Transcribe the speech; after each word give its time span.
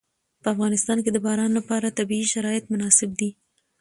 په 0.41 0.47
افغانستان 0.53 0.97
کې 1.03 1.11
د 1.13 1.17
باران 1.25 1.51
لپاره 1.59 1.95
طبیعي 1.99 2.27
شرایط 2.33 2.63
مناسب 2.73 3.09
دي. 3.19 3.29